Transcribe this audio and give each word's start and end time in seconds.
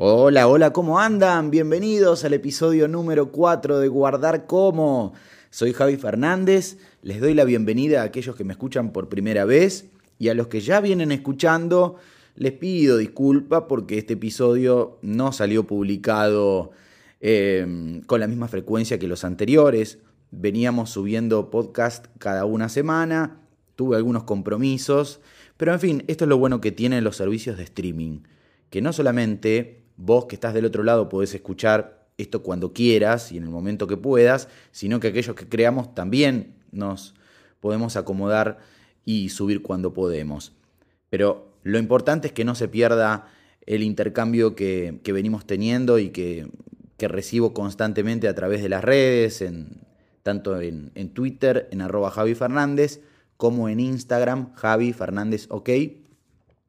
Hola, 0.00 0.46
hola, 0.46 0.72
¿cómo 0.72 1.00
andan? 1.00 1.50
Bienvenidos 1.50 2.24
al 2.24 2.32
episodio 2.32 2.86
número 2.86 3.32
4 3.32 3.80
de 3.80 3.88
Guardar 3.88 4.46
Cómo. 4.46 5.12
Soy 5.50 5.72
Javi 5.72 5.96
Fernández, 5.96 6.78
les 7.02 7.20
doy 7.20 7.34
la 7.34 7.42
bienvenida 7.42 8.02
a 8.02 8.04
aquellos 8.04 8.36
que 8.36 8.44
me 8.44 8.52
escuchan 8.52 8.92
por 8.92 9.08
primera 9.08 9.44
vez 9.44 9.90
y 10.16 10.28
a 10.28 10.34
los 10.34 10.46
que 10.46 10.60
ya 10.60 10.80
vienen 10.80 11.10
escuchando 11.10 11.96
les 12.36 12.52
pido 12.52 12.96
disculpa 12.96 13.66
porque 13.66 13.98
este 13.98 14.12
episodio 14.12 15.00
no 15.02 15.32
salió 15.32 15.66
publicado 15.66 16.70
em, 17.20 18.00
con 18.02 18.20
la 18.20 18.28
misma 18.28 18.46
frecuencia 18.46 19.00
que 19.00 19.08
los 19.08 19.24
anteriores. 19.24 19.98
Veníamos 20.30 20.90
subiendo 20.90 21.50
podcast 21.50 22.06
cada 22.18 22.44
una 22.44 22.68
semana, 22.68 23.40
tuve 23.74 23.96
algunos 23.96 24.22
compromisos, 24.22 25.20
pero 25.56 25.72
en 25.72 25.80
fin, 25.80 26.04
esto 26.06 26.24
es 26.24 26.28
lo 26.28 26.38
bueno 26.38 26.60
que 26.60 26.70
tienen 26.70 27.02
los 27.02 27.16
servicios 27.16 27.56
de 27.56 27.64
streaming, 27.64 28.20
que 28.70 28.80
no 28.80 28.92
solamente 28.92 29.87
vos 29.98 30.26
que 30.26 30.36
estás 30.36 30.54
del 30.54 30.64
otro 30.64 30.82
lado 30.82 31.10
podés 31.10 31.34
escuchar 31.34 32.06
esto 32.16 32.42
cuando 32.42 32.72
quieras 32.72 33.30
y 33.30 33.36
en 33.36 33.44
el 33.44 33.50
momento 33.50 33.86
que 33.86 33.96
puedas, 33.96 34.48
sino 34.70 35.00
que 35.00 35.08
aquellos 35.08 35.36
que 35.36 35.48
creamos 35.48 35.94
también 35.94 36.54
nos 36.72 37.14
podemos 37.60 37.96
acomodar 37.96 38.58
y 39.04 39.28
subir 39.28 39.62
cuando 39.62 39.92
podemos. 39.92 40.52
Pero 41.10 41.52
lo 41.62 41.78
importante 41.78 42.28
es 42.28 42.32
que 42.32 42.44
no 42.44 42.54
se 42.54 42.68
pierda 42.68 43.28
el 43.66 43.82
intercambio 43.82 44.54
que, 44.54 45.00
venimos 45.04 45.46
teniendo 45.46 45.98
y 45.98 46.10
que, 46.10 46.48
recibo 46.98 47.54
constantemente 47.54 48.26
a 48.26 48.34
través 48.34 48.62
de 48.62 48.68
las 48.68 48.82
redes, 48.82 49.40
en, 49.40 49.82
tanto 50.24 50.60
en, 50.60 50.90
en 50.96 51.10
Twitter, 51.10 51.68
en 51.70 51.80
arroba 51.80 52.10
Javi 52.10 52.34
Fernández, 52.34 53.00
como 53.36 53.68
en 53.68 53.78
Instagram, 53.78 54.52
Javi 54.54 54.92
Fernández 54.92 55.46
OK. 55.50 55.70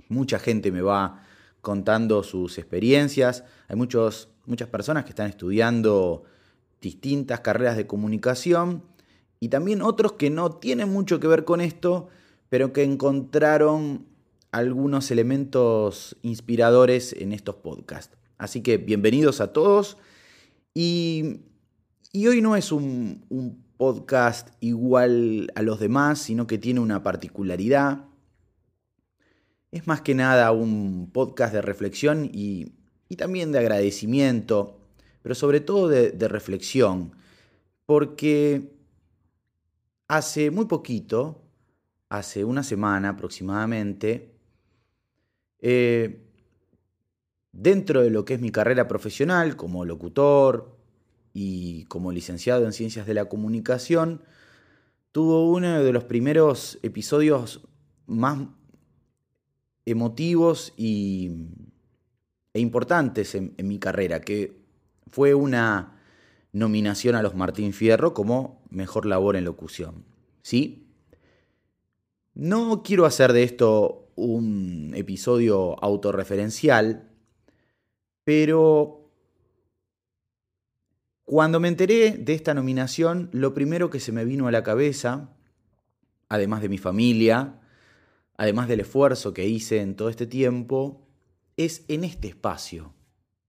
Mucha 0.08 0.38
gente 0.38 0.72
me 0.72 0.82
va 0.82 1.26
contando 1.62 2.24
sus 2.24 2.58
experiencias. 2.58 3.44
Hay 3.68 3.76
muchos, 3.76 4.30
muchas 4.46 4.68
personas 4.68 5.04
que 5.04 5.10
están 5.10 5.30
estudiando 5.30 6.24
distintas 6.82 7.42
carreras 7.42 7.78
de 7.78 7.88
comunicación 7.88 8.84
y 9.40 9.50
también 9.50 9.82
otros 9.82 10.14
que 10.14 10.30
no 10.30 10.52
tienen 10.52 10.90
mucho 10.90 11.20
que 11.20 11.28
ver 11.28 11.46
con 11.46 11.62
esto, 11.62 12.10
pero 12.50 12.74
que 12.74 12.84
encontraron 12.84 14.06
algunos 14.52 15.12
elementos 15.12 16.18
inspiradores 16.22 17.14
en 17.14 17.32
estos 17.32 17.56
podcasts. 17.56 18.18
Así 18.38 18.62
que 18.62 18.78
bienvenidos 18.78 19.42
a 19.42 19.54
todos 19.54 19.98
y, 20.74 21.42
hoy 22.14 22.42
no 22.42 22.56
es 22.56 22.72
un, 22.72 23.26
un 23.30 23.64
podcast 23.78 24.50
igual 24.60 25.52
a 25.56 25.62
los 25.62 25.80
demás, 25.80 26.20
sino 26.20 26.48
que 26.48 26.58
tiene 26.58 26.80
una 26.80 27.04
particularidad 27.04 28.09
es 29.72 29.88
más 29.88 30.02
que 30.02 30.16
nada 30.16 30.52
un 30.52 31.10
podcast 31.12 31.54
de 31.54 31.62
reflexión 31.62 32.30
y, 32.32 32.74
también 33.18 33.52
de 33.52 33.60
agradecimiento, 33.60 34.80
pero 35.22 35.36
sobre 35.36 35.60
todo 35.60 35.88
de, 35.88 36.28
reflexión, 36.28 37.14
porque 37.86 38.72
hace 40.08 40.52
muy 40.52 40.66
poquito, 40.66 41.42
hace 42.10 42.44
una 42.44 42.64
semana 42.64 43.10
aproximadamente, 43.10 44.36
eh, 45.60 46.26
dentro 47.52 48.02
de 48.02 48.10
lo 48.10 48.26
que 48.26 48.36
es 48.36 48.42
mi 48.42 48.52
carrera 48.52 48.88
profesional 48.88 49.56
como 49.56 49.86
locutor 49.86 50.78
y 51.34 51.86
como 51.86 52.12
licenciado 52.12 52.66
en 52.66 52.74
ciencias 52.74 53.06
de 53.06 53.16
la 53.16 53.26
comunicación, 53.26 54.22
tuvo 55.12 55.50
uno 55.52 55.84
de 55.84 55.92
los 55.92 56.06
primeros 56.06 56.80
episodios 56.84 57.68
más 58.06 58.40
emotivos 59.92 60.74
y, 60.78 61.32
e 62.54 62.60
importantes 62.60 63.36
en, 63.36 63.56
mi 63.58 63.80
carrera, 63.80 64.22
que 64.22 64.58
fue 65.08 65.34
una 65.34 66.00
nominación 66.52 67.16
a 67.16 67.22
los 67.22 67.36
Martín 67.36 67.74
Fierro 67.74 68.14
como 68.14 68.64
mejor 68.70 69.06
labor 69.06 69.36
en 69.36 69.46
locución. 69.46 70.06
¿Sí? 70.42 70.88
No 72.34 72.84
quiero 72.84 73.06
hacer 73.06 73.34
de 73.34 73.44
esto 73.44 74.12
un 74.16 74.94
episodio 74.96 75.82
autorreferencial, 75.84 77.10
pero 78.24 79.12
cuando 81.24 81.60
me 81.60 81.68
enteré 81.68 82.12
de 82.12 82.34
esta 82.34 82.54
nominación, 82.54 83.30
lo 83.32 83.54
primero 83.54 83.90
que 83.90 84.00
se 84.00 84.12
me 84.12 84.26
vino 84.26 84.48
a 84.48 84.52
la 84.52 84.64
cabeza, 84.64 85.30
además 86.28 86.62
de 86.62 86.70
mi 86.70 86.78
familia, 86.78 87.60
además 88.40 88.70
del 88.70 88.80
esfuerzo 88.80 89.34
que 89.34 89.50
hice 89.50 89.82
en 89.82 89.98
todo 89.98 90.08
este 90.08 90.26
tiempo, 90.26 91.06
es 91.58 91.84
en 91.90 92.06
este 92.06 92.30
espacio, 92.30 92.94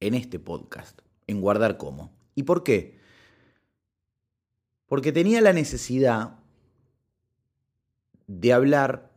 en 0.01 0.15
este 0.15 0.41
podcast, 0.41 0.99
en 1.29 1.41
Guardar 1.41 1.77
Cómo. 1.77 2.11
¿Y 2.35 2.43
por 2.43 2.65
qué? 2.65 2.99
Porque 4.87 5.13
tenía 5.13 5.41
la 5.43 5.53
necesidad 5.53 6.41
de 8.27 8.53
hablar 8.53 9.13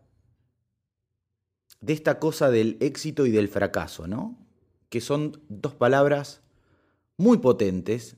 de 1.81 1.93
esta 1.93 2.19
cosa 2.19 2.51
del 2.51 2.77
éxito 2.79 3.25
y 3.25 3.31
del 3.31 3.47
fracaso, 3.47 4.05
¿no? 4.05 4.37
Que 4.89 5.01
son 5.01 5.41
dos 5.49 5.73
palabras 5.73 6.43
muy 7.17 7.39
potentes 7.39 8.15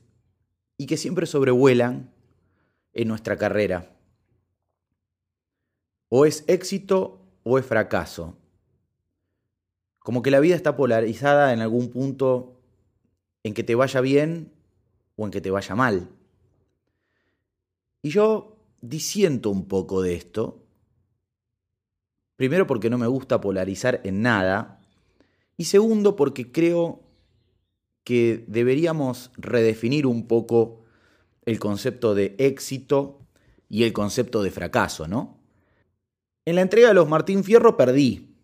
y 0.76 0.84
que 0.84 0.98
siempre 0.98 1.24
sobrevuelan 1.24 2.12
en 2.92 3.08
nuestra 3.08 3.38
carrera. 3.38 3.96
O 6.10 6.26
es 6.26 6.44
éxito 6.48 7.22
o 7.48 7.58
es 7.58 7.64
fracaso. 7.64 8.36
Como 10.00 10.20
que 10.20 10.32
la 10.32 10.40
vida 10.40 10.56
está 10.56 10.76
polarizada 10.76 11.52
en 11.52 11.60
algún 11.60 11.90
punto 11.90 12.60
en 13.44 13.54
que 13.54 13.62
te 13.62 13.76
vaya 13.76 14.00
bien 14.00 14.52
o 15.14 15.26
en 15.26 15.30
que 15.30 15.40
te 15.40 15.52
vaya 15.52 15.76
mal. 15.76 16.08
Y 18.02 18.10
yo 18.10 18.56
disiento 18.80 19.50
un 19.50 19.68
poco 19.68 20.02
de 20.02 20.14
esto. 20.14 20.64
Primero 22.34 22.66
porque 22.66 22.90
no 22.90 22.98
me 22.98 23.06
gusta 23.06 23.40
polarizar 23.40 24.00
en 24.02 24.22
nada. 24.22 24.80
Y 25.56 25.66
segundo 25.66 26.16
porque 26.16 26.50
creo 26.50 27.04
que 28.02 28.44
deberíamos 28.48 29.30
redefinir 29.36 30.08
un 30.08 30.26
poco 30.26 30.82
el 31.44 31.60
concepto 31.60 32.16
de 32.16 32.34
éxito 32.38 33.20
y 33.68 33.84
el 33.84 33.92
concepto 33.92 34.42
de 34.42 34.50
fracaso, 34.50 35.06
¿no? 35.06 35.35
En 36.48 36.54
la 36.54 36.62
entrega 36.62 36.88
de 36.88 36.94
los 36.94 37.08
Martín 37.08 37.42
Fierro 37.42 37.76
perdí. 37.76 38.36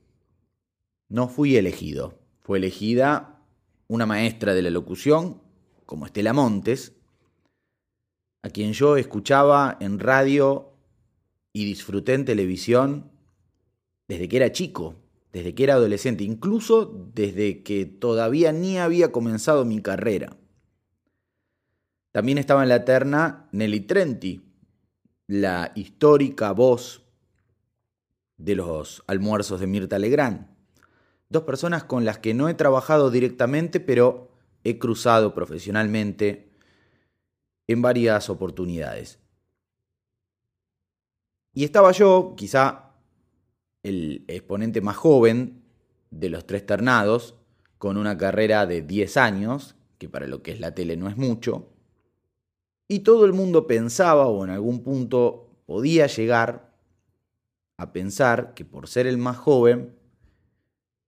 No 1.08 1.28
fui 1.28 1.56
elegido. 1.56 2.18
Fue 2.40 2.58
elegida 2.58 3.38
una 3.86 4.06
maestra 4.06 4.54
de 4.54 4.62
la 4.62 4.70
locución, 4.70 5.40
como 5.86 6.06
Estela 6.06 6.32
Montes, 6.32 6.94
a 8.42 8.50
quien 8.50 8.72
yo 8.72 8.96
escuchaba 8.96 9.76
en 9.78 10.00
radio 10.00 10.72
y 11.52 11.64
disfruté 11.64 12.14
en 12.14 12.24
televisión 12.24 13.12
desde 14.08 14.28
que 14.28 14.36
era 14.38 14.50
chico, 14.50 14.96
desde 15.32 15.54
que 15.54 15.62
era 15.62 15.74
adolescente, 15.74 16.24
incluso 16.24 17.08
desde 17.14 17.62
que 17.62 17.86
todavía 17.86 18.50
ni 18.50 18.78
había 18.78 19.12
comenzado 19.12 19.64
mi 19.64 19.80
carrera. 19.80 20.36
También 22.10 22.38
estaba 22.38 22.64
en 22.64 22.69
la 22.69 22.84
terna 22.84 23.48
Nelly 23.52 23.80
Trenti, 23.82 24.42
la 25.28 25.70
histórica 25.76 26.50
voz 26.50 27.01
de 28.42 28.56
los 28.56 29.04
almuerzos 29.06 29.60
de 29.60 29.69
Mirta 29.69 29.98
Legrand. 29.98 30.48
Dos 31.28 31.44
personas 31.44 31.84
con 31.84 32.04
las 32.04 32.19
que 32.19 32.34
no 32.34 32.48
he 32.48 32.54
trabajado 32.54 33.10
directamente, 33.10 33.78
pero 33.78 34.32
he 34.64 34.78
cruzado 34.78 35.32
profesionalmente 35.32 36.50
en 37.69 37.82
varias 37.82 38.28
oportunidades. 38.31 39.20
Y 41.54 41.64
estaba 41.64 41.92
yo, 41.92 42.34
quizá 42.36 42.94
el 43.84 44.25
exponente 44.26 44.81
más 44.81 44.97
joven 44.97 45.62
de 46.10 46.28
los 46.28 46.44
tres 46.44 46.66
ternados, 46.66 47.37
con 47.78 47.96
una 47.96 48.19
carrera 48.19 48.66
de 48.66 48.82
10 48.82 49.16
años, 49.19 49.76
que 49.99 50.08
para 50.08 50.26
lo 50.26 50.43
que 50.43 50.52
es 50.52 50.61
la 50.61 50.75
tele 50.75 50.96
no 50.96 51.08
es 51.08 51.16
mucho, 51.16 51.69
y 52.88 53.00
todo 53.00 53.25
el 53.25 53.32
mundo 53.32 53.66
pensaba 53.66 54.26
o 54.26 54.44
en 54.44 54.50
algún 54.50 54.82
punto 54.82 55.49
podía 55.66 56.06
llegar 56.08 56.71
a 57.82 57.93
pensar 57.93 58.55
que 58.55 58.64
por 58.64 58.88
ser 58.88 59.06
el 59.06 59.19
más 59.19 59.37
joven 59.37 59.96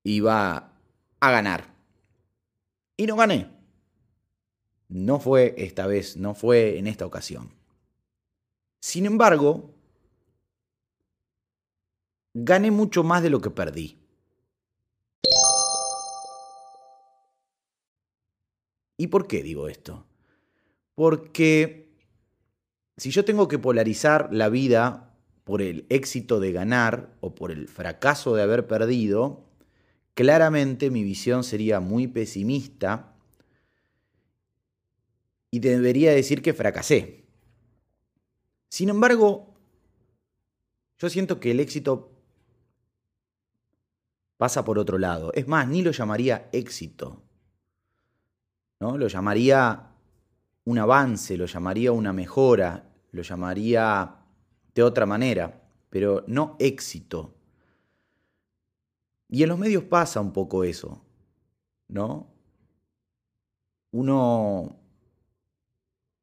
iba 0.02 0.72
a 1.20 1.30
ganar. 1.30 1.74
Y 2.96 3.06
no 3.06 3.16
gané. 3.16 3.50
No 4.88 5.18
fue 5.18 5.54
esta 5.56 5.86
vez, 5.86 6.16
no 6.16 6.34
fue 6.34 6.78
en 6.78 6.86
esta 6.86 7.06
ocasión. 7.06 7.50
Sin 8.80 9.06
embargo, 9.06 9.74
gané 12.34 12.70
mucho 12.70 13.02
más 13.02 13.22
de 13.22 13.30
lo 13.30 13.40
que 13.40 13.50
perdí. 13.50 13.98
¿Y 18.96 19.06
por 19.08 19.26
qué 19.26 19.42
digo 19.42 19.68
esto? 19.68 20.06
Porque 20.94 21.92
si 22.96 23.10
yo 23.10 23.24
tengo 23.24 23.48
que 23.48 23.58
polarizar 23.58 24.28
la 24.32 24.48
vida 24.48 25.13
por 25.44 25.60
el 25.60 25.86
éxito 25.90 26.40
de 26.40 26.52
ganar 26.52 27.14
o 27.20 27.34
por 27.34 27.50
el 27.50 27.68
fracaso 27.68 28.34
de 28.34 28.42
haber 28.42 28.66
perdido, 28.66 29.44
claramente 30.14 30.90
mi 30.90 31.04
visión 31.04 31.44
sería 31.44 31.80
muy 31.80 32.06
pesimista 32.06 33.14
y 35.50 35.60
debería 35.60 36.12
decir 36.12 36.42
que 36.42 36.54
fracasé. 36.54 37.24
Sin 38.70 38.88
embargo, 38.88 39.54
yo 40.98 41.10
siento 41.10 41.38
que 41.38 41.50
el 41.50 41.60
éxito 41.60 42.10
pasa 44.36 44.64
por 44.64 44.78
otro 44.78 44.98
lado. 44.98 45.32
Es 45.34 45.46
más, 45.46 45.68
ni 45.68 45.82
lo 45.82 45.90
llamaría 45.90 46.48
éxito. 46.52 47.22
¿no? 48.80 48.98
Lo 48.98 49.08
llamaría 49.08 49.90
un 50.64 50.78
avance, 50.78 51.36
lo 51.36 51.46
llamaría 51.46 51.92
una 51.92 52.12
mejora, 52.12 52.90
lo 53.12 53.22
llamaría 53.22 54.23
de 54.74 54.82
otra 54.82 55.06
manera, 55.06 55.62
pero 55.90 56.24
no 56.26 56.56
éxito. 56.58 57.34
Y 59.28 59.42
en 59.42 59.48
los 59.48 59.58
medios 59.58 59.84
pasa 59.84 60.20
un 60.20 60.32
poco 60.32 60.64
eso, 60.64 61.02
¿no? 61.88 62.28
Uno 63.92 64.76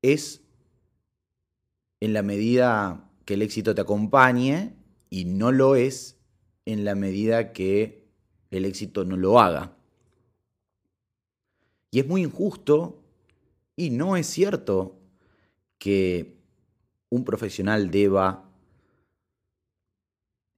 es 0.02 0.42
en 2.00 2.14
la 2.14 2.24
medida 2.24 3.10
que 3.26 3.36
el 3.36 3.42
éxito 3.42 3.74
te 3.76 3.82
acompañe 3.82 4.76
y 5.10 5.26
no 5.26 5.52
lo 5.52 5.76
es 5.76 6.18
en 6.66 6.84
la 6.84 6.96
medida 6.96 7.54
que 7.54 8.08
el 8.50 8.66
éxito 8.66 9.06
no 9.06 9.16
lo 9.18 9.40
haga. 9.40 9.78
Y 11.92 12.00
es 12.00 12.08
muy 12.08 12.24
injusto 12.24 13.02
y 13.76 13.90
no 13.90 14.16
es 14.16 14.28
cierto 14.28 14.98
que 15.78 16.41
un 17.12 17.26
profesional 17.26 17.92
deba 17.92 18.50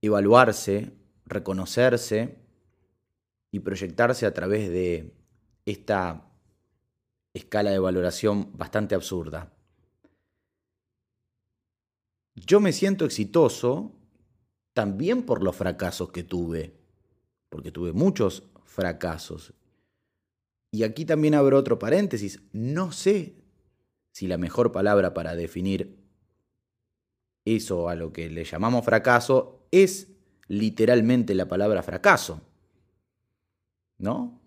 evaluarse, 0.01 0.94
reconocerse 1.25 2.38
y 3.51 3.59
proyectarse 3.59 4.25
a 4.25 4.33
través 4.33 4.69
de 4.69 5.13
esta 5.65 6.29
escala 7.33 7.71
de 7.71 7.79
valoración 7.79 8.55
bastante 8.55 8.94
absurda. 8.95 9.51
Yo 12.35 12.59
me 12.59 12.71
siento 12.71 13.05
exitoso 13.05 13.91
también 14.73 15.23
por 15.23 15.44
los 15.44 15.55
fracasos 15.55 16.11
que 16.11 16.23
tuve, 16.23 16.75
porque 17.50 17.71
tuve 17.71 17.94
muchos 17.94 18.44
fracasos. 18.65 19.53
Y 20.71 20.83
aquí 20.83 21.05
también 21.05 21.33
abro 21.35 21.57
otro 21.57 21.79
paréntesis. 21.79 22.41
No 22.51 22.91
sé 22.91 23.35
si 24.11 24.27
la 24.27 24.38
mejor 24.38 24.71
palabra 24.71 25.13
para 25.13 25.35
definir 25.35 26.02
eso 27.45 27.90
a 27.90 27.95
lo 27.95 28.13
que 28.13 28.30
le 28.30 28.45
llamamos 28.45 28.86
fracaso 28.86 29.68
es 29.72 30.12
literalmente 30.48 31.36
la 31.36 31.48
palabra 31.48 31.84
fracaso. 31.84 32.42
¿No? 33.98 34.42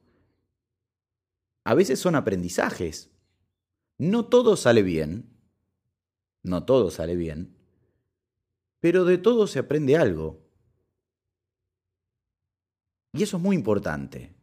A 1.64 1.74
veces 1.74 1.98
son 1.98 2.14
aprendizajes. 2.14 3.10
No 3.98 4.26
todo 4.26 4.56
sale 4.56 4.82
bien. 4.82 5.30
No 6.42 6.64
todo 6.64 6.90
sale 6.90 7.16
bien. 7.16 7.56
Pero 8.80 9.04
de 9.04 9.18
todo 9.18 9.46
se 9.46 9.58
aprende 9.58 9.96
algo. 9.96 10.46
Y 13.12 13.22
eso 13.22 13.38
es 13.38 13.42
muy 13.42 13.56
importante. 13.56 14.36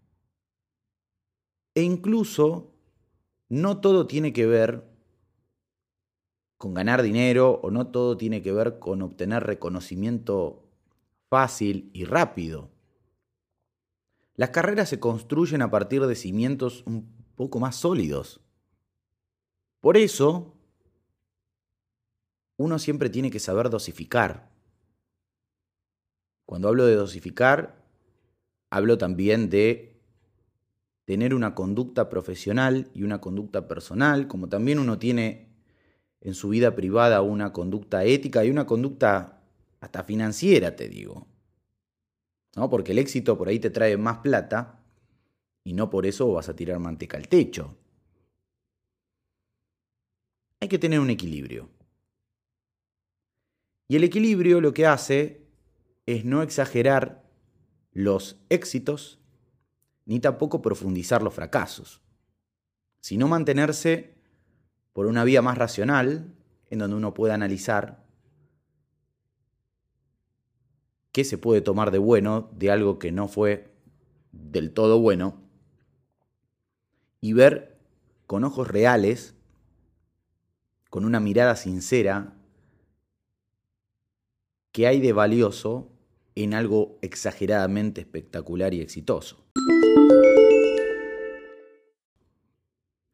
E 1.76 1.82
incluso 1.82 2.76
no 3.50 3.80
todo 3.82 4.08
tiene 4.08 4.34
que 4.34 4.48
ver 4.48 4.93
con 6.64 6.74
ganar 6.74 7.02
dinero 7.02 7.60
o 7.62 7.72
no 7.72 7.88
todo 7.88 8.16
tiene 8.16 8.42
que 8.42 8.54
ver 8.54 8.80
con 8.80 9.02
obtener 9.02 9.44
reconocimiento 9.44 10.64
fácil 11.28 11.90
y 11.92 12.06
rápido. 12.06 12.70
Las 14.36 14.52
carreras 14.52 14.88
se 14.88 14.98
construyen 14.98 15.62
a 15.62 15.70
partir 15.70 16.08
de 16.08 16.16
cimientos 16.16 16.84
un 16.86 17.14
poco 17.36 17.60
más 17.60 17.76
sólidos. 17.76 18.40
Por 19.82 19.98
eso, 19.98 20.54
uno 22.56 22.80
siempre 22.80 23.10
tiene 23.10 23.30
que 23.30 23.40
saber 23.40 23.70
dosificar. 23.70 24.50
Cuando 26.46 26.70
hablo 26.70 26.86
de 26.86 26.96
dosificar, 26.96 27.84
hablo 28.70 28.98
también 28.98 29.50
de 29.50 30.02
tener 31.04 31.34
una 31.34 31.56
conducta 31.56 32.08
profesional 32.08 32.90
y 32.94 33.04
una 33.04 33.20
conducta 33.20 33.68
personal, 33.68 34.30
como 34.30 34.48
también 34.48 34.80
uno 34.80 34.98
tiene 34.98 35.53
en 36.24 36.34
su 36.34 36.50
vida 36.50 36.74
privada 36.74 37.22
una 37.22 37.52
conducta 37.52 38.06
ética 38.06 38.46
y 38.46 38.50
una 38.50 38.66
conducta 38.66 39.42
hasta 39.82 40.04
financiera, 40.04 40.76
te 40.76 40.88
digo. 40.88 41.28
¿No? 42.56 42.70
Porque 42.70 42.94
el 42.94 43.00
éxito 43.00 43.38
por 43.38 43.50
ahí 43.50 43.60
te 43.60 43.70
trae 43.70 43.98
más 43.98 44.20
plata 44.20 44.80
y 45.66 45.74
no 45.74 45.90
por 45.90 46.06
eso 46.06 46.32
vas 46.32 46.48
a 46.48 46.56
tirar 46.56 46.80
manteca 46.80 47.18
al 47.18 47.28
techo. 47.28 47.76
Hay 50.62 50.70
que 50.70 50.80
tener 50.80 51.02
un 51.02 51.10
equilibrio. 51.10 51.70
Y 53.90 53.98
el 53.98 54.06
equilibrio 54.06 54.62
lo 54.62 54.74
que 54.74 54.88
hace 54.88 55.46
es 56.06 56.24
no 56.24 56.42
exagerar 56.42 57.30
los 57.92 58.40
éxitos 58.48 59.20
ni 60.06 60.22
tampoco 60.22 60.62
profundizar 60.62 61.22
los 61.22 61.34
fracasos, 61.34 62.02
sino 63.02 63.28
mantenerse 63.28 64.16
por 64.94 65.08
una 65.08 65.24
vía 65.24 65.42
más 65.42 65.58
racional, 65.58 66.34
en 66.70 66.80
donde 66.80 66.96
uno 66.96 67.14
pueda 67.14 67.34
analizar 67.34 68.04
qué 71.12 71.24
se 71.24 71.38
puede 71.38 71.62
tomar 71.62 71.92
de 71.92 71.98
bueno 71.98 72.50
de 72.54 72.72
algo 72.72 73.00
que 73.00 73.12
no 73.12 73.28
fue 73.28 73.72
del 74.32 74.72
todo 74.72 75.00
bueno, 75.00 75.42
y 77.22 77.34
ver 77.34 77.80
con 78.28 78.44
ojos 78.44 78.68
reales, 78.68 79.36
con 80.90 81.06
una 81.06 81.20
mirada 81.20 81.56
sincera, 81.56 82.34
qué 84.72 84.88
hay 84.88 85.00
de 85.00 85.14
valioso 85.14 85.90
en 86.36 86.54
algo 86.54 86.98
exageradamente 87.02 88.02
espectacular 88.02 88.74
y 88.74 88.82
exitoso. 88.82 89.46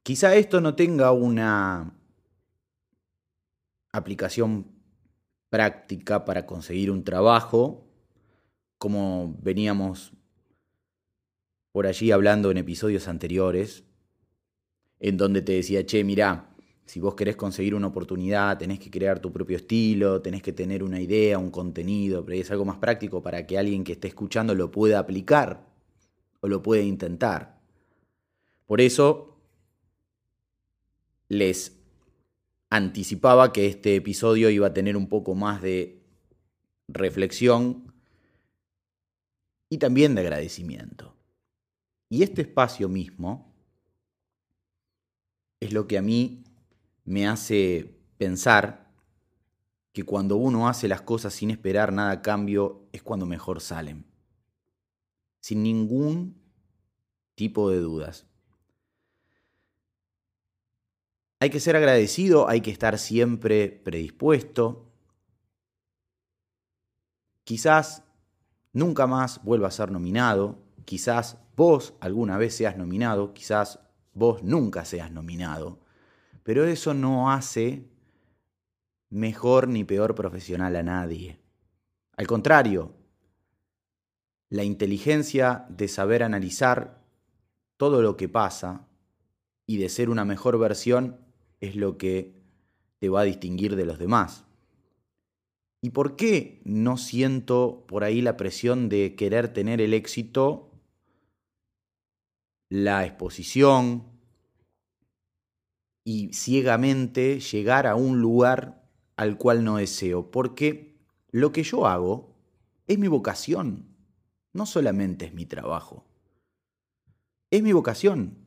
Quizá 0.10 0.34
esto 0.34 0.60
no 0.60 0.74
tenga 0.74 1.12
una 1.12 1.94
aplicación 3.92 4.66
práctica 5.52 6.26
para 6.26 6.48
conseguir 6.48 6.90
un 6.90 7.04
trabajo, 7.04 7.86
como 8.80 9.38
veníamos 9.40 10.12
por 11.72 11.86
allí 11.86 12.10
hablando 12.10 12.50
en 12.50 12.58
episodios 12.58 13.08
anteriores, 13.08 13.84
en 15.00 15.16
donde 15.16 15.44
te 15.44 15.52
decía, 15.52 15.86
che, 15.86 16.04
mirá, 16.04 16.56
si 16.86 17.00
vos 17.00 17.14
querés 17.14 17.36
conseguir 17.36 17.76
una 17.76 17.86
oportunidad, 17.86 18.58
tenés 18.58 18.80
que 18.80 18.90
crear 18.90 19.20
tu 19.20 19.32
propio 19.32 19.58
estilo, 19.58 20.24
tenés 20.24 20.42
que 20.42 20.54
tener 20.54 20.82
una 20.82 21.00
idea, 21.00 21.38
un 21.38 21.52
contenido, 21.52 22.26
pero 22.26 22.42
es 22.42 22.50
algo 22.50 22.66
más 22.66 22.80
práctico 22.80 23.22
para 23.22 23.46
que 23.46 23.60
alguien 23.60 23.84
que 23.84 23.92
esté 23.92 24.08
escuchando 24.08 24.56
lo 24.56 24.72
pueda 24.72 24.98
aplicar 24.98 25.68
o 26.40 26.48
lo 26.48 26.64
pueda 26.64 26.82
intentar. 26.82 27.60
Por 28.66 28.82
eso 28.82 29.29
les 31.30 31.80
anticipaba 32.70 33.54
que 33.54 33.68
este 33.68 33.96
episodio 33.96 34.50
iba 34.50 34.68
a 34.68 34.74
tener 34.74 34.98
un 34.98 35.08
poco 35.08 35.36
más 35.36 35.62
de 35.62 36.04
reflexión 36.88 37.94
y 39.70 39.78
también 39.78 40.16
de 40.16 40.22
agradecimiento. 40.22 41.16
Y 42.10 42.24
este 42.24 42.42
espacio 42.42 42.90
mismo 42.90 43.54
es 45.60 45.74
lo 45.74 45.88
que 45.88 45.98
a 45.98 46.02
mí 46.02 46.44
me 47.06 47.28
hace 47.28 48.00
pensar 48.18 48.90
que 49.94 50.04
cuando 50.04 50.38
uno 50.38 50.68
hace 50.68 50.88
las 50.88 51.02
cosas 51.02 51.34
sin 51.34 51.52
esperar 51.52 51.92
nada 51.92 52.12
a 52.12 52.22
cambio 52.22 52.88
es 52.92 53.04
cuando 53.04 53.26
mejor 53.26 53.62
salen. 53.62 54.06
Sin 55.42 55.64
ningún 55.64 56.36
tipo 57.36 57.70
de 57.70 57.80
dudas. 57.80 58.29
Hay 61.42 61.50
que 61.50 61.62
ser 61.62 61.78
agradecido, 61.78 62.50
hay 62.50 62.60
que 62.60 62.72
estar 62.72 62.98
siempre 62.98 63.70
predispuesto. 63.70 64.92
Quizás 67.46 68.04
nunca 68.74 69.08
más 69.08 69.42
vuelva 69.44 69.70
a 69.70 69.72
ser 69.72 69.90
nominado, 69.90 70.60
quizás 70.84 71.38
vos 71.56 71.94
alguna 72.02 72.38
vez 72.38 72.56
seas 72.56 72.78
nominado, 72.78 73.34
quizás 73.34 73.80
vos 74.14 74.44
nunca 74.44 74.84
seas 74.84 75.12
nominado, 75.12 75.80
pero 76.44 76.66
eso 76.66 76.94
no 76.94 77.32
hace 77.32 77.90
mejor 79.10 79.70
ni 79.70 79.86
peor 79.86 80.16
profesional 80.16 80.76
a 80.76 80.84
nadie. 80.84 81.40
Al 82.18 82.28
contrario, 82.28 82.94
la 84.50 84.66
inteligencia 84.66 85.66
de 85.70 85.88
saber 85.88 86.22
analizar 86.22 87.02
todo 87.78 88.02
lo 88.02 88.18
que 88.18 88.28
pasa 88.28 88.88
y 89.66 89.78
de 89.78 89.88
ser 89.88 90.10
una 90.10 90.26
mejor 90.26 90.60
versión 90.60 91.29
es 91.62 91.76
lo 91.76 91.98
que 91.98 92.34
te 93.00 93.10
va 93.10 93.22
a 93.22 93.26
distinguir 93.26 93.76
de 93.76 93.86
los 93.86 94.00
demás. 94.00 94.46
¿Y 95.82 95.92
por 95.92 96.16
qué 96.16 96.62
no 96.66 96.98
siento 96.98 97.86
por 97.88 98.04
ahí 98.04 98.22
la 98.22 98.38
presión 98.38 98.90
de 98.90 99.16
querer 99.16 99.54
tener 99.54 99.80
el 99.80 99.94
éxito 99.94 100.70
la 102.70 103.04
exposición 103.06 104.04
y 106.04 106.32
ciegamente 106.34 107.40
llegar 107.40 107.88
a 107.88 107.96
un 107.96 108.22
lugar 108.22 108.88
al 109.18 109.38
cual 109.38 109.64
no 109.64 109.78
deseo, 109.78 110.32
porque 110.32 110.98
lo 111.32 111.52
que 111.52 111.64
yo 111.64 111.88
hago 111.88 112.36
es 112.88 112.98
mi 112.98 113.08
vocación, 113.08 113.88
no 114.54 114.66
solamente 114.66 115.26
es 115.26 115.34
mi 115.34 115.46
trabajo. 115.46 116.06
Es 117.52 117.64
mi 117.64 117.74
vocación. 117.74 118.38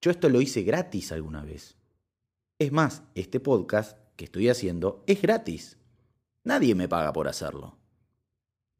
Yo 0.00 0.10
esto 0.10 0.28
lo 0.28 0.40
hice 0.40 0.62
gratis 0.62 1.10
alguna 1.10 1.42
vez. 1.42 1.77
Es 2.58 2.72
más, 2.72 3.04
este 3.14 3.38
podcast 3.38 3.96
que 4.16 4.24
estoy 4.24 4.48
haciendo 4.48 5.04
es 5.06 5.22
gratis. 5.22 5.78
Nadie 6.42 6.74
me 6.74 6.88
paga 6.88 7.12
por 7.12 7.28
hacerlo. 7.28 7.78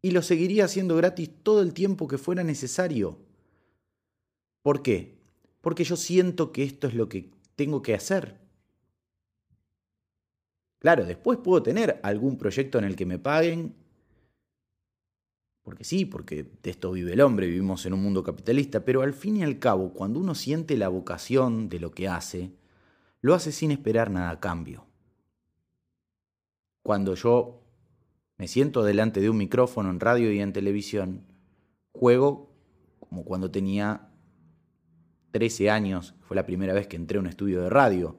Y 0.03 0.11
lo 0.11 0.23
seguiría 0.23 0.65
haciendo 0.65 0.97
gratis 0.97 1.31
todo 1.45 1.63
el 1.63 1.73
tiempo 1.73 2.09
que 2.09 2.19
fuera 2.19 2.43
necesario. 2.43 3.19
¿Por 4.63 4.83
qué? 4.83 5.19
Porque 5.61 5.85
yo 5.85 5.97
siento 5.97 6.51
que 6.51 6.65
esto 6.65 6.89
es 6.89 6.95
lo 6.95 7.09
que 7.09 7.31
tengo 7.55 7.81
que 7.81 7.95
hacer. 7.95 8.41
Claro, 10.81 11.05
después 11.05 11.39
puedo 11.39 11.63
tener 11.63 12.01
algún 12.03 12.37
proyecto 12.37 12.79
en 12.79 12.85
el 12.85 12.97
que 12.97 13.07
me 13.07 13.21
paguen, 13.21 13.77
porque 15.63 15.85
sí, 15.85 16.05
porque 16.05 16.47
de 16.63 16.71
esto 16.71 16.93
vive 16.93 17.13
el 17.13 17.21
hombre, 17.21 17.47
vivimos 17.47 17.85
en 17.87 17.93
un 17.93 18.03
mundo 18.03 18.25
capitalista, 18.25 18.85
pero 18.85 19.03
al 19.03 19.13
fin 19.13 19.37
y 19.37 19.45
al 19.45 19.59
cabo, 19.59 19.93
cuando 19.93 20.19
uno 20.19 20.35
siente 20.35 20.77
la 20.77 20.89
vocación 20.89 21.69
de 21.69 21.81
lo 21.81 21.91
que 21.91 22.09
hace, 22.09 22.53
lo 23.21 23.35
hace 23.35 23.53
sin 23.53 23.71
esperar 23.71 24.11
nada 24.11 24.31
a 24.31 24.41
cambio. 24.41 24.87
Cuando 26.83 27.15
yo 27.15 27.65
me 28.37 28.49
siento 28.49 28.83
delante 28.85 29.21
de 29.21 29.31
un 29.31 29.37
micrófono 29.37 29.91
en 29.91 30.01
radio 30.01 30.33
y 30.33 30.41
en 30.41 30.53
televisión, 30.53 31.27
juego 31.93 32.49
como 33.01 33.25
cuando 33.25 33.51
tenía 33.51 34.11
13 35.33 35.71
años, 35.71 36.15
fue 36.21 36.37
la 36.37 36.47
primera 36.47 36.73
vez 36.73 36.87
que 36.87 36.97
entré 36.97 37.19
a 37.19 37.21
un 37.21 37.27
estudio 37.27 37.63
de 37.63 37.71
radio, 37.71 38.19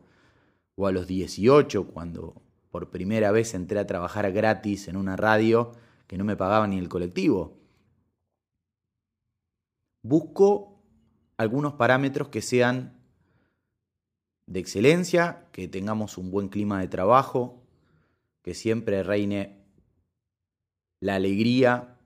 o 0.75 0.87
a 0.87 0.91
los 0.91 1.07
18, 1.07 1.87
cuando 1.87 2.41
por 2.71 2.89
primera 2.89 3.31
vez 3.31 3.53
entré 3.53 3.79
a 3.79 3.87
trabajar 3.87 4.31
gratis 4.31 4.87
en 4.87 4.95
una 4.95 5.15
radio 5.15 5.73
que 6.07 6.17
no 6.17 6.23
me 6.23 6.37
pagaba 6.37 6.67
ni 6.67 6.77
el 6.77 6.89
colectivo. 6.89 7.57
Busco 10.01 10.81
algunos 11.37 11.73
parámetros 11.73 12.29
que 12.29 12.41
sean 12.41 12.98
de 14.49 14.59
excelencia, 14.59 15.47
que 15.51 15.67
tengamos 15.67 16.17
un 16.17 16.31
buen 16.31 16.49
clima 16.49 16.81
de 16.81 16.87
trabajo, 16.87 17.61
que 18.41 18.55
siempre 18.55 19.03
reine 19.03 19.63
la 20.99 21.15
alegría, 21.15 21.99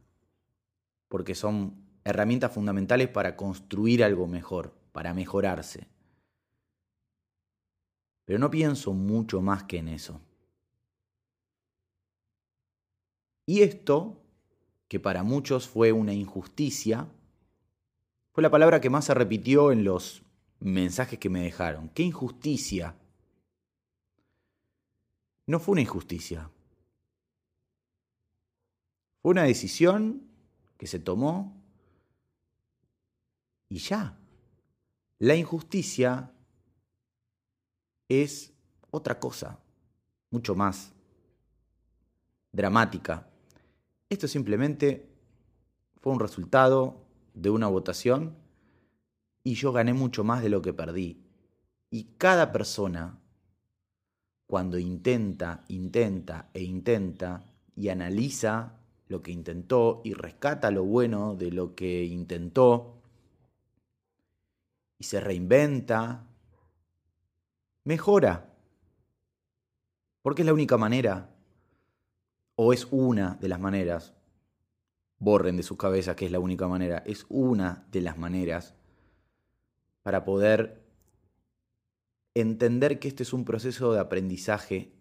porque 1.07 1.35
son 1.35 1.85
herramientas 2.03 2.51
fundamentales 2.51 3.07
para 3.07 3.37
construir 3.37 4.03
algo 4.03 4.27
mejor, 4.27 4.75
para 4.91 5.13
mejorarse. 5.13 5.87
Pero 8.25 8.39
no 8.39 8.51
pienso 8.51 8.91
mucho 8.91 9.41
más 9.41 9.63
que 9.63 9.77
en 9.77 9.87
eso. 9.87 10.19
Y 13.45 13.61
esto, 13.61 14.21
que 14.89 14.99
para 14.99 15.23
muchos 15.23 15.69
fue 15.69 15.93
una 15.93 16.13
injusticia, 16.13 17.07
fue 18.33 18.43
la 18.43 18.51
palabra 18.51 18.81
que 18.81 18.89
más 18.89 19.05
se 19.05 19.13
repitió 19.13 19.71
en 19.71 19.85
los 19.85 20.23
mensajes 20.63 21.19
que 21.19 21.29
me 21.29 21.43
dejaron. 21.43 21.89
¡Qué 21.89 22.03
injusticia! 22.03 22.95
No 25.45 25.59
fue 25.59 25.73
una 25.73 25.81
injusticia. 25.81 26.49
Fue 29.21 29.31
una 29.31 29.43
decisión 29.43 30.23
que 30.77 30.87
se 30.87 30.99
tomó 30.99 31.61
y 33.69 33.77
ya. 33.77 34.17
La 35.19 35.35
injusticia 35.35 36.31
es 38.07 38.53
otra 38.91 39.19
cosa, 39.19 39.59
mucho 40.29 40.55
más 40.55 40.93
dramática, 42.51 43.27
esto 44.13 44.27
simplemente 44.27 45.09
fue 45.99 46.13
un 46.13 46.19
resultado 46.19 47.03
de 47.33 47.49
una 47.49 47.67
votación 47.67 48.37
y 49.43 49.55
yo 49.55 49.71
gané 49.71 49.93
mucho 49.93 50.23
más 50.23 50.41
de 50.41 50.49
lo 50.49 50.61
que 50.61 50.73
perdí. 50.73 51.21
Y 51.89 52.15
cada 52.17 52.51
persona, 52.51 53.19
cuando 54.47 54.77
intenta, 54.77 55.65
intenta 55.67 56.49
e 56.53 56.63
intenta 56.63 57.45
y 57.75 57.89
analiza 57.89 58.79
lo 59.07 59.21
que 59.21 59.31
intentó 59.31 60.01
y 60.03 60.13
rescata 60.13 60.71
lo 60.71 60.83
bueno 60.85 61.35
de 61.35 61.51
lo 61.51 61.75
que 61.75 62.05
intentó 62.05 63.01
y 64.97 65.03
se 65.03 65.19
reinventa, 65.19 66.25
mejora. 67.83 68.49
Porque 70.21 70.41
es 70.41 70.45
la 70.45 70.53
única 70.53 70.77
manera 70.77 71.29
o 72.55 72.71
es 72.71 72.87
una 72.91 73.35
de 73.41 73.49
las 73.49 73.59
maneras, 73.59 74.13
borren 75.17 75.57
de 75.57 75.63
sus 75.63 75.77
cabezas 75.77 76.15
que 76.15 76.25
es 76.25 76.31
la 76.31 76.39
única 76.39 76.67
manera, 76.67 77.03
es 77.05 77.25
una 77.29 77.85
de 77.91 78.01
las 78.01 78.17
maneras 78.17 78.75
para 80.03 80.23
poder 80.23 80.83
entender 82.35 82.99
que 82.99 83.07
este 83.07 83.23
es 83.23 83.33
un 83.33 83.45
proceso 83.45 83.93
de 83.93 83.99
aprendizaje 83.99 84.93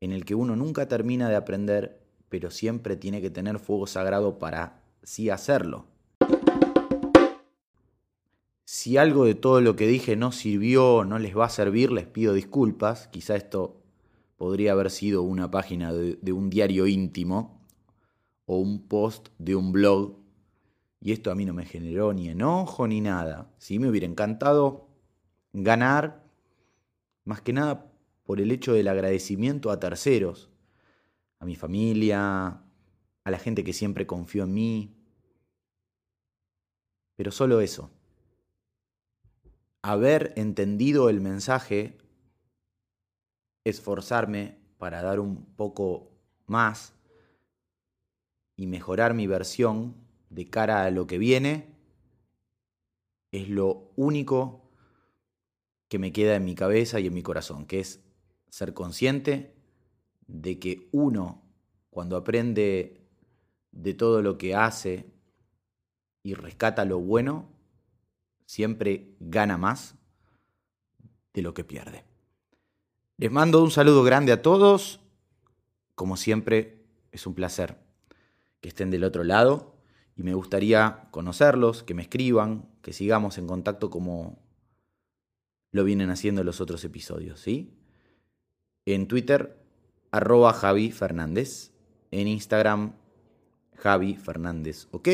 en 0.00 0.12
el 0.12 0.24
que 0.24 0.34
uno 0.34 0.56
nunca 0.56 0.88
termina 0.88 1.28
de 1.28 1.36
aprender, 1.36 2.00
pero 2.28 2.50
siempre 2.50 2.96
tiene 2.96 3.20
que 3.20 3.30
tener 3.30 3.58
fuego 3.58 3.86
sagrado 3.86 4.38
para 4.38 4.82
sí 5.02 5.30
hacerlo. 5.30 5.86
Si 8.64 8.96
algo 8.96 9.24
de 9.24 9.34
todo 9.34 9.60
lo 9.60 9.76
que 9.76 9.86
dije 9.86 10.14
no 10.14 10.30
sirvió, 10.30 11.04
no 11.04 11.18
les 11.18 11.36
va 11.36 11.46
a 11.46 11.50
servir, 11.50 11.90
les 11.90 12.06
pido 12.06 12.34
disculpas. 12.34 13.08
Quizá 13.08 13.34
esto 13.34 13.82
podría 14.36 14.72
haber 14.72 14.90
sido 14.90 15.22
una 15.22 15.50
página 15.50 15.92
de, 15.92 16.32
un 16.32 16.50
diario 16.50 16.86
íntimo 16.86 17.66
o 18.44 18.58
un 18.58 18.86
post 18.86 19.28
de 19.38 19.56
un 19.56 19.72
blog. 19.72 20.16
Y 21.00 21.12
esto 21.12 21.30
a 21.30 21.34
mí 21.34 21.44
no 21.44 21.54
me 21.54 21.64
generó 21.64 22.12
ni 22.12 22.28
enojo 22.28 22.88
ni 22.88 23.00
nada. 23.00 23.50
Sí 23.58 23.78
me 23.78 23.88
hubiera 23.88 24.06
encantado 24.06 24.88
ganar, 25.52 26.24
más 27.24 27.40
que 27.40 27.52
nada 27.52 27.92
por 28.24 28.40
el 28.40 28.50
hecho 28.50 28.72
del 28.72 28.88
agradecimiento 28.88 29.70
a 29.70 29.78
terceros, 29.78 30.50
a 31.38 31.44
mi 31.44 31.54
familia, 31.54 32.62
a 33.24 33.30
la 33.30 33.38
gente 33.38 33.62
que 33.64 33.72
siempre 33.72 34.06
confió 34.06 34.44
en 34.44 34.54
mí. 34.54 34.94
Pero 37.16 37.30
solo 37.30 37.60
eso. 37.60 37.90
Haber 39.82 40.32
entendido 40.36 41.08
el 41.08 41.20
mensaje 41.20 41.96
esforzarme 43.64 44.58
para 44.78 45.02
dar 45.02 45.20
un 45.20 45.44
poco 45.56 46.10
más 46.46 46.94
y 48.56 48.66
mejorar 48.66 49.14
mi 49.14 49.26
versión 49.26 50.07
de 50.30 50.48
cara 50.48 50.84
a 50.84 50.90
lo 50.90 51.06
que 51.06 51.18
viene, 51.18 51.74
es 53.32 53.48
lo 53.48 53.90
único 53.96 54.70
que 55.88 55.98
me 55.98 56.12
queda 56.12 56.36
en 56.36 56.44
mi 56.44 56.54
cabeza 56.54 57.00
y 57.00 57.06
en 57.06 57.14
mi 57.14 57.22
corazón, 57.22 57.66
que 57.66 57.80
es 57.80 58.00
ser 58.50 58.74
consciente 58.74 59.54
de 60.26 60.58
que 60.58 60.88
uno, 60.92 61.42
cuando 61.90 62.16
aprende 62.16 63.00
de 63.72 63.94
todo 63.94 64.22
lo 64.22 64.38
que 64.38 64.54
hace 64.54 65.06
y 66.22 66.34
rescata 66.34 66.84
lo 66.84 66.98
bueno, 66.98 67.48
siempre 68.46 69.16
gana 69.20 69.56
más 69.56 69.94
de 71.32 71.42
lo 71.42 71.54
que 71.54 71.64
pierde. 71.64 72.04
Les 73.16 73.30
mando 73.30 73.62
un 73.62 73.70
saludo 73.70 74.02
grande 74.02 74.32
a 74.32 74.42
todos. 74.42 75.00
Como 75.94 76.16
siempre, 76.16 76.84
es 77.10 77.26
un 77.26 77.34
placer 77.34 77.78
que 78.60 78.68
estén 78.68 78.90
del 78.90 79.04
otro 79.04 79.24
lado 79.24 79.77
y 80.18 80.24
me 80.24 80.34
gustaría 80.34 81.06
conocerlos, 81.12 81.84
que 81.84 81.94
me 81.94 82.02
escriban, 82.02 82.68
que 82.82 82.92
sigamos 82.92 83.38
en 83.38 83.46
contacto 83.46 83.88
como 83.88 84.42
lo 85.70 85.84
vienen 85.84 86.10
haciendo 86.10 86.42
los 86.42 86.60
otros 86.60 86.84
episodios, 86.84 87.38
¿sí? 87.38 87.72
En 88.84 89.06
Twitter, 89.06 89.56
arroba 90.10 90.52
Javi 90.52 90.90
Fernández. 90.90 91.72
En 92.10 92.26
Instagram, 92.26 92.94
Javi 93.76 94.16
Fernández, 94.16 94.88
¿ok? 94.90 95.08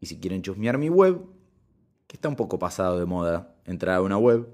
Y 0.00 0.06
si 0.06 0.18
quieren 0.18 0.42
chusmear 0.42 0.78
mi 0.78 0.88
web, 0.88 1.20
que 2.08 2.16
está 2.16 2.28
un 2.28 2.36
poco 2.36 2.58
pasado 2.58 2.98
de 2.98 3.06
moda 3.06 3.54
entrar 3.66 3.96
a 3.96 4.02
una 4.02 4.18
web, 4.18 4.48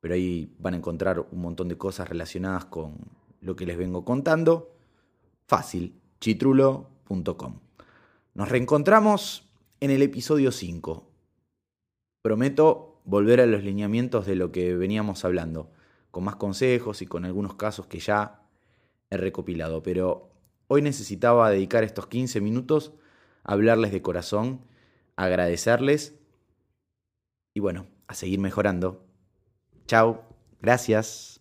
pero 0.00 0.14
ahí 0.14 0.54
van 0.58 0.74
a 0.74 0.76
encontrar 0.78 1.20
un 1.30 1.40
montón 1.42 1.68
de 1.68 1.76
cosas 1.76 2.08
relacionadas 2.08 2.64
con 2.64 2.94
lo 3.40 3.54
que 3.54 3.66
les 3.66 3.76
vengo 3.76 4.04
contando. 4.04 4.72
Fácil, 5.46 6.00
chitrulo.com. 6.20 7.65
Nos 8.36 8.50
reencontramos 8.50 9.48
en 9.80 9.90
el 9.90 10.02
episodio 10.02 10.52
5. 10.52 11.10
Prometo 12.20 13.00
volver 13.06 13.40
a 13.40 13.46
los 13.46 13.64
lineamientos 13.64 14.26
de 14.26 14.36
lo 14.36 14.52
que 14.52 14.76
veníamos 14.76 15.24
hablando, 15.24 15.72
con 16.10 16.24
más 16.24 16.36
consejos 16.36 17.00
y 17.00 17.06
con 17.06 17.24
algunos 17.24 17.54
casos 17.54 17.86
que 17.86 17.98
ya 17.98 18.42
he 19.08 19.16
recopilado, 19.16 19.82
pero 19.82 20.28
hoy 20.68 20.82
necesitaba 20.82 21.48
dedicar 21.48 21.82
estos 21.82 22.08
15 22.08 22.42
minutos 22.42 22.92
a 23.42 23.54
hablarles 23.54 23.90
de 23.90 24.02
corazón, 24.02 24.60
agradecerles 25.16 26.20
y 27.54 27.60
bueno, 27.60 27.86
a 28.06 28.12
seguir 28.12 28.38
mejorando. 28.38 29.02
Chao, 29.86 30.26
gracias. 30.60 31.40